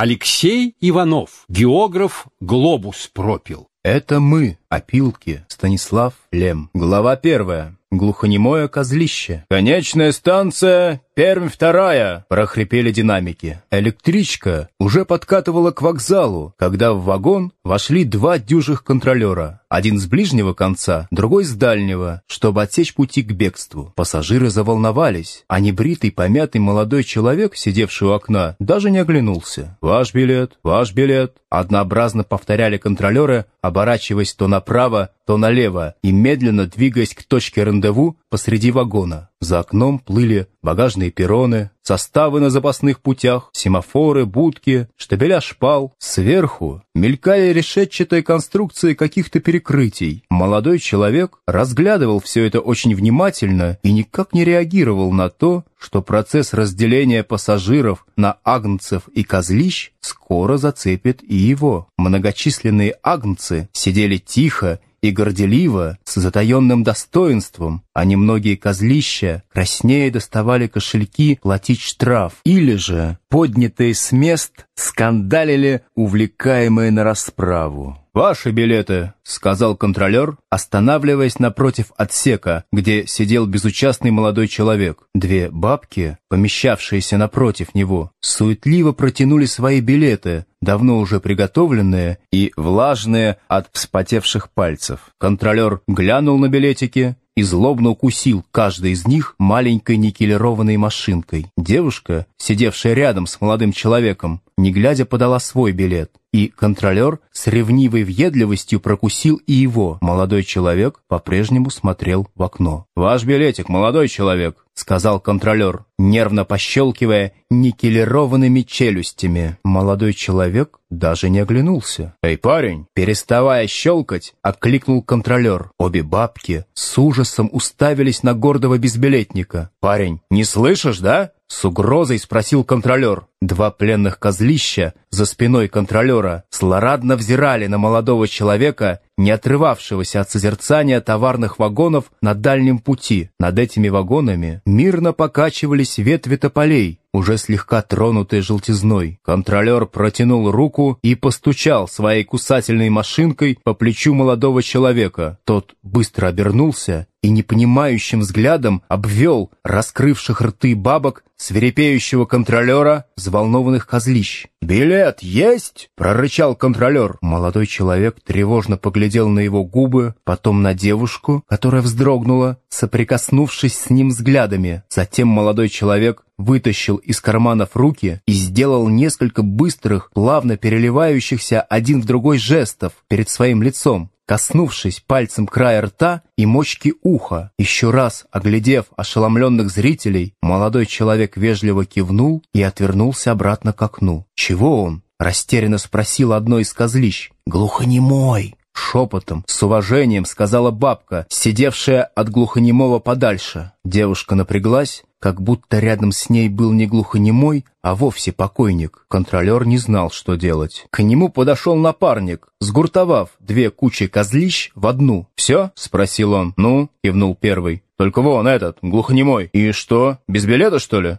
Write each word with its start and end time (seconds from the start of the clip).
Алексей 0.00 0.76
Иванов, 0.80 1.44
географ, 1.48 2.28
глобус 2.38 3.10
пропил. 3.12 3.66
Это 3.82 4.20
мы, 4.20 4.56
опилки, 4.68 5.44
Станислав 5.48 6.14
Лем. 6.30 6.70
Глава 6.72 7.16
первая. 7.16 7.74
Глухонемое 7.90 8.68
козлище. 8.68 9.44
«Конечная 9.50 10.12
станция 10.12 11.00
Пермь 11.18 11.48
вторая!»– 11.48 12.24
прохрипели 12.28 12.92
динамики. 12.92 13.60
Электричка 13.72 14.68
уже 14.78 15.04
подкатывала 15.04 15.72
к 15.72 15.82
вокзалу, 15.82 16.54
когда 16.56 16.92
в 16.92 17.02
вагон 17.02 17.50
вошли 17.64 18.04
два 18.04 18.38
дюжих 18.38 18.84
контролера. 18.84 19.62
Один 19.68 19.98
с 19.98 20.06
ближнего 20.06 20.54
конца, 20.54 21.08
другой 21.10 21.42
с 21.42 21.52
дальнего, 21.54 22.22
чтобы 22.28 22.62
отсечь 22.62 22.94
пути 22.94 23.24
к 23.24 23.32
бегству. 23.32 23.92
Пассажиры 23.96 24.48
заволновались, 24.48 25.44
а 25.48 25.58
небритый, 25.58 26.12
помятый 26.12 26.60
молодой 26.60 27.02
человек, 27.02 27.56
сидевший 27.56 28.06
у 28.06 28.12
окна, 28.12 28.54
даже 28.60 28.88
не 28.88 28.98
оглянулся. 28.98 29.76
«Ваш 29.80 30.14
билет, 30.14 30.52
ваш 30.62 30.94
билет!» 30.94 31.38
Однообразно 31.50 32.22
повторяли 32.22 32.76
контролеры, 32.76 33.46
оборачиваясь 33.60 34.34
то 34.34 34.48
направо, 34.48 35.10
то 35.26 35.36
налево 35.36 35.94
и 36.02 36.12
медленно 36.12 36.66
двигаясь 36.66 37.14
к 37.14 37.24
точке 37.24 37.64
рандеву 37.64 38.16
посреди 38.30 38.70
вагона. 38.70 39.30
За 39.40 39.60
окном 39.60 39.98
плыли 39.98 40.48
багажные 40.62 41.10
перроны, 41.10 41.70
составы 41.82 42.40
на 42.40 42.50
запасных 42.50 43.00
путях, 43.00 43.50
семафоры, 43.52 44.26
будки, 44.26 44.88
штабеля 44.96 45.40
шпал. 45.40 45.94
Сверху 45.98 46.82
мелькали 46.94 47.52
решетчатые 47.52 48.22
конструкции 48.22 48.94
каких-то 48.94 49.40
перекрытий. 49.40 50.24
Молодой 50.28 50.80
человек 50.80 51.38
разглядывал 51.46 52.20
все 52.20 52.44
это 52.44 52.60
очень 52.60 52.94
внимательно 52.94 53.78
и 53.82 53.92
никак 53.92 54.34
не 54.34 54.44
реагировал 54.44 55.12
на 55.12 55.30
то, 55.30 55.64
что 55.78 56.02
процесс 56.02 56.52
разделения 56.52 57.22
пассажиров 57.22 58.06
на 58.16 58.38
агнцев 58.44 59.08
и 59.14 59.22
козлищ 59.22 59.92
скоро 60.00 60.56
зацепит 60.56 61.22
и 61.22 61.36
его. 61.36 61.88
Многочисленные 61.96 62.96
агнцы 63.02 63.68
сидели 63.72 64.16
тихо 64.18 64.80
и 65.00 65.10
горделиво, 65.10 65.98
с 66.04 66.14
затаенным 66.16 66.82
достоинством, 66.82 67.84
а 67.98 68.04
немногие 68.04 68.56
козлища 68.56 69.42
краснее 69.52 70.12
доставали 70.12 70.68
кошельки 70.68 71.36
платить 71.42 71.80
штраф, 71.80 72.34
или 72.44 72.76
же, 72.76 73.18
поднятые 73.28 73.92
с 73.92 74.12
мест, 74.12 74.66
скандалили, 74.76 75.82
увлекаемые 75.96 76.92
на 76.92 77.02
расправу. 77.02 77.98
«Ваши 78.14 78.50
билеты»,— 78.50 79.14
сказал 79.22 79.76
контролер, 79.76 80.38
останавливаясь 80.48 81.40
напротив 81.40 81.86
отсека, 81.96 82.64
где 82.72 83.06
сидел 83.06 83.46
безучастный 83.46 84.12
молодой 84.12 84.46
человек. 84.48 85.04
Две 85.14 85.50
бабки, 85.50 86.18
помещавшиеся 86.28 87.16
напротив 87.16 87.74
него, 87.74 88.12
суетливо 88.20 88.92
протянули 88.92 89.46
свои 89.46 89.80
билеты, 89.80 90.46
давно 90.60 90.98
уже 90.98 91.20
приготовленные 91.20 92.18
и 92.32 92.52
влажные 92.56 93.38
от 93.48 93.68
вспотевших 93.72 94.50
пальцев. 94.50 95.10
Контролер 95.18 95.80
глянул 95.86 96.38
на 96.38 96.48
билетики 96.48 97.16
и 97.38 97.42
злобно 97.42 97.90
укусил 97.90 98.44
каждый 98.50 98.90
из 98.90 99.06
них 99.06 99.36
маленькой 99.38 99.96
никелированной 99.96 100.76
машинкой. 100.76 101.46
Девушка, 101.56 102.26
сидевшая 102.36 102.94
рядом 102.94 103.28
с 103.28 103.40
молодым 103.40 103.70
человеком, 103.70 104.40
не 104.56 104.72
глядя 104.72 105.04
подала 105.04 105.38
свой 105.38 105.70
билет, 105.70 106.10
и 106.32 106.48
контролер 106.48 107.20
с 107.30 107.46
ревнивой 107.46 108.02
въедливостью 108.02 108.80
прокусил 108.80 109.36
и 109.46 109.52
его. 109.52 109.98
Молодой 110.00 110.42
человек 110.42 111.00
по-прежнему 111.06 111.70
смотрел 111.70 112.26
в 112.34 112.42
окно. 112.42 112.86
«Ваш 112.96 113.22
билетик, 113.22 113.68
молодой 113.68 114.08
человек»,— 114.08 114.66
сказал 114.78 115.20
контролер, 115.20 115.84
нервно 115.98 116.44
пощелкивая 116.44 117.32
никелированными 117.50 118.60
челюстями. 118.60 119.58
Молодой 119.64 120.14
человек 120.14 120.78
даже 120.88 121.28
не 121.28 121.40
оглянулся. 121.40 122.14
«Эй, 122.22 122.38
парень!» 122.38 122.86
Переставая 122.94 123.66
щелкать, 123.66 124.34
окликнул 124.42 125.02
контролер. 125.02 125.70
Обе 125.78 126.02
бабки 126.02 126.64
с 126.74 126.96
ужасом 126.98 127.50
уставились 127.52 128.22
на 128.22 128.34
гордого 128.34 128.78
безбилетника. 128.78 129.70
«Парень, 129.80 130.20
не 130.30 130.44
слышишь, 130.44 130.98
да?» 130.98 131.32
С 131.48 131.64
угрозой 131.64 132.18
спросил 132.18 132.62
контролер. 132.62 133.26
Два 133.40 133.70
пленных 133.70 134.18
козлища 134.18 134.92
за 135.08 135.24
спиной 135.24 135.68
контролера 135.68 136.44
злорадно 136.50 137.16
взирали 137.16 137.66
на 137.66 137.78
молодого 137.78 138.28
человека, 138.28 139.00
не 139.18 139.30
отрывавшегося 139.32 140.22
от 140.22 140.30
созерцания 140.30 141.02
товарных 141.02 141.58
вагонов 141.58 142.10
на 142.22 142.32
дальнем 142.34 142.78
пути. 142.78 143.28
Над 143.38 143.58
этими 143.58 143.88
вагонами 143.88 144.62
мирно 144.64 145.12
покачивались 145.12 145.98
ветви 145.98 146.36
тополей, 146.36 147.00
уже 147.12 147.36
слегка 147.36 147.82
тронутые 147.82 148.42
желтизной. 148.42 149.18
Контролер 149.24 149.86
протянул 149.86 150.50
руку 150.50 150.98
и 151.02 151.16
постучал 151.16 151.88
своей 151.88 152.22
кусательной 152.22 152.90
машинкой 152.90 153.58
по 153.64 153.74
плечу 153.74 154.14
молодого 154.14 154.62
человека. 154.62 155.38
Тот 155.44 155.74
быстро 155.82 156.28
обернулся 156.28 157.07
и 157.22 157.30
непонимающим 157.30 158.20
взглядом 158.20 158.82
обвел 158.88 159.50
раскрывших 159.64 160.40
рты 160.40 160.76
бабок 160.76 161.24
свирепеющего 161.36 162.26
контролера 162.26 163.06
взволнованных 163.16 163.86
козлищ. 163.86 164.46
«Билет 164.60 165.22
есть?»— 165.22 165.90
прорычал 165.96 166.56
контролер. 166.56 167.16
Молодой 167.20 167.66
человек 167.66 168.16
тревожно 168.24 168.76
поглядел 168.76 169.28
на 169.28 169.40
его 169.40 169.64
губы, 169.64 170.14
потом 170.24 170.62
на 170.62 170.74
девушку, 170.74 171.44
которая 171.48 171.82
вздрогнула, 171.82 172.58
соприкоснувшись 172.68 173.78
с 173.78 173.90
ним 173.90 174.08
взглядами. 174.08 174.82
Затем 174.88 175.28
молодой 175.28 175.68
человек 175.68 176.24
вытащил 176.38 176.96
из 176.96 177.20
карманов 177.20 177.70
руки 177.74 178.20
и 178.26 178.32
сделал 178.32 178.88
несколько 178.88 179.42
быстрых, 179.42 180.10
плавно 180.12 180.56
переливающихся 180.56 181.60
один 181.60 182.00
в 182.00 182.04
другой 182.04 182.38
жестов 182.38 182.92
перед 183.08 183.28
своим 183.28 183.62
лицом 183.62 184.10
коснувшись 184.28 185.00
пальцем 185.00 185.46
края 185.46 185.80
рта 185.80 186.22
и 186.36 186.44
мочки 186.44 186.92
уха. 187.02 187.50
Еще 187.58 187.90
раз 187.90 188.26
оглядев 188.30 188.84
ошеломленных 188.94 189.70
зрителей, 189.70 190.34
молодой 190.42 190.84
человек 190.84 191.38
вежливо 191.38 191.86
кивнул 191.86 192.44
и 192.52 192.62
отвернулся 192.62 193.32
обратно 193.32 193.72
к 193.72 193.80
окну. 193.80 194.26
«Чего 194.34 194.82
он?»— 194.82 195.02
растерянно 195.18 195.78
спросил 195.78 196.34
одно 196.34 196.58
из 196.58 196.74
козлищ. 196.74 197.30
«Глухонемой!» 197.46 198.57
Шепотом, 198.78 199.44
с 199.46 199.62
уважением 199.62 200.24
сказала 200.24 200.70
бабка, 200.70 201.26
сидевшая 201.28 202.04
от 202.04 202.30
глухонемого 202.30 203.00
подальше. 203.00 203.72
Девушка 203.84 204.34
напряглась, 204.34 205.02
как 205.20 205.42
будто 205.42 205.78
рядом 205.78 206.12
с 206.12 206.30
ней 206.30 206.48
был 206.48 206.72
не 206.72 206.86
глухонемой, 206.86 207.64
а 207.82 207.94
вовсе 207.94 208.32
покойник. 208.32 209.04
Контролер 209.08 209.66
не 209.66 209.78
знал, 209.78 210.10
что 210.10 210.36
делать. 210.36 210.86
К 210.90 211.02
нему 211.02 211.28
подошел 211.28 211.74
напарник, 211.74 212.48
сгуртовав 212.60 213.30
две 213.40 213.70
кучи 213.70 214.06
козлищ 214.06 214.70
в 214.74 214.86
одну. 214.86 215.26
«Все?»— 215.34 215.72
спросил 215.74 216.32
он. 216.32 216.54
«Ну?»— 216.56 216.88
кивнул 217.04 217.34
первый. 217.34 217.82
«Только 217.96 218.22
вон 218.22 218.46
этот, 218.46 218.78
глухонемой. 218.80 219.50
И 219.52 219.72
что, 219.72 220.18
без 220.28 220.46
билета, 220.46 220.78
что 220.78 221.00
ли?» 221.00 221.18